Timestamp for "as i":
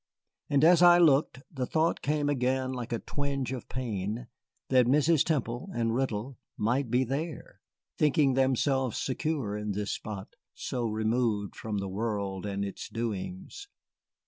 0.63-0.97